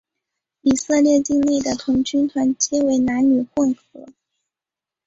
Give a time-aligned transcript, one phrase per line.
[0.61, 4.07] 以色列境内的童军团皆为男女混合。